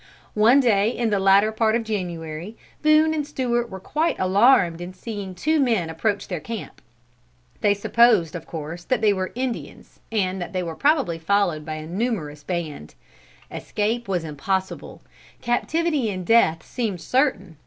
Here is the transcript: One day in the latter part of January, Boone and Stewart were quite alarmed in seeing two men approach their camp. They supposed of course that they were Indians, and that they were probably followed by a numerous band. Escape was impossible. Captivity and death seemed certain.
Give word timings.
One 0.33 0.59
day 0.59 0.89
in 0.89 1.11
the 1.11 1.19
latter 1.19 1.51
part 1.51 1.75
of 1.75 1.83
January, 1.83 2.57
Boone 2.81 3.13
and 3.13 3.23
Stewart 3.27 3.69
were 3.69 3.79
quite 3.79 4.19
alarmed 4.19 4.81
in 4.81 4.95
seeing 4.95 5.35
two 5.35 5.59
men 5.59 5.91
approach 5.91 6.27
their 6.27 6.39
camp. 6.39 6.81
They 7.59 7.75
supposed 7.75 8.33
of 8.33 8.47
course 8.47 8.83
that 8.83 9.01
they 9.01 9.13
were 9.13 9.31
Indians, 9.35 9.99
and 10.11 10.41
that 10.41 10.53
they 10.53 10.63
were 10.63 10.73
probably 10.75 11.19
followed 11.19 11.63
by 11.67 11.75
a 11.75 11.85
numerous 11.85 12.43
band. 12.43 12.95
Escape 13.51 14.07
was 14.07 14.23
impossible. 14.23 15.03
Captivity 15.39 16.09
and 16.09 16.25
death 16.25 16.65
seemed 16.65 16.99
certain. 16.99 17.57